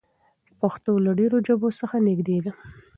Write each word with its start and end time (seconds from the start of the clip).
پښتو 0.59 0.91
له 1.05 1.11
ډېرو 1.19 1.37
ژبو 1.47 1.69
څخه 1.79 1.95
نږدې 2.07 2.37
ده. 2.45 2.51